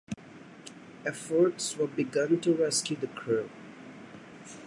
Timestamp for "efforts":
1.05-1.77